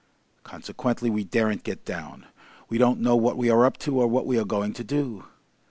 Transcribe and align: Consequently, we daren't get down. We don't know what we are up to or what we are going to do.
Consequently, 0.43 1.11
we 1.11 1.23
daren't 1.23 1.61
get 1.61 1.85
down. 1.85 2.25
We 2.69 2.79
don't 2.79 3.01
know 3.01 3.15
what 3.15 3.37
we 3.37 3.51
are 3.51 3.65
up 3.65 3.77
to 3.85 3.99
or 4.01 4.07
what 4.07 4.25
we 4.25 4.39
are 4.39 4.45
going 4.45 4.73
to 4.73 4.83
do. 4.83 5.25